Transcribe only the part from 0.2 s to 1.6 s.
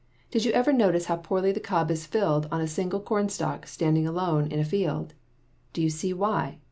Did you ever notice how poorly the